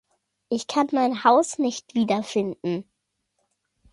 Ich 0.49 0.65
kann 0.65 0.87
mein 0.93 1.23
Haus 1.23 1.59
nicht 1.59 1.93
wiederfinden. 1.93 2.89